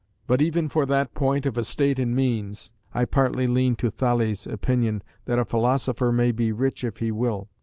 But 0.25 0.41
even 0.41 0.67
for 0.67 0.87
that 0.87 1.13
point 1.13 1.45
of 1.45 1.59
estate 1.59 1.99
and 1.99 2.15
means, 2.15 2.71
I 2.91 3.05
partly 3.05 3.45
lean 3.45 3.75
to 3.75 3.91
Thales' 3.91 4.47
opinion, 4.47 5.03
That 5.25 5.37
a 5.37 5.45
philosopher 5.45 6.11
may 6.11 6.31
be 6.31 6.51
rich 6.51 6.83
if 6.83 6.97
he 6.97 7.11
will. 7.11 7.51